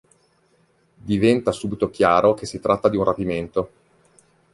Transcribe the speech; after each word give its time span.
Diventa 1.03 1.51
subito 1.51 1.91
chiaro 1.91 2.33
che 2.33 2.47
si 2.47 2.59
tratta 2.59 2.89
di 2.89 2.97
un 2.97 3.03
rapimento. 3.03 3.69